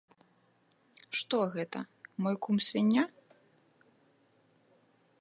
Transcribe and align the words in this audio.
Што 1.19 1.37
гэта, 1.57 1.79
мой 2.27 2.35
кум 2.47 2.55
свіння? 2.69 3.03